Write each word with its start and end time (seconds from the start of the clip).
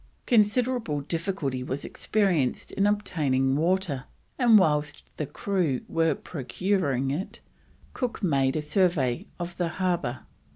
Considerable 0.25 1.01
difficulty 1.01 1.61
was 1.61 1.85
experienced 1.85 2.71
in 2.71 2.87
obtaining 2.87 3.55
water, 3.55 4.05
and 4.39 4.57
whilst 4.57 5.03
the 5.17 5.27
crew 5.27 5.81
were 5.87 6.15
procuring 6.15 7.11
it, 7.11 7.39
Cook 7.93 8.23
made 8.23 8.55
a 8.55 8.63
survey 8.63 9.27
of 9.37 9.55
the 9.57 9.69
harbour. 9.77 10.21